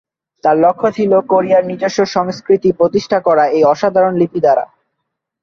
[0.43, 4.65] তার লক্ষ ছিল কোরিয়ার নিজস্ব সংস্কৃতি প্রতিষ্ঠা করা এই অসাধারণ লিপি দ্বারা।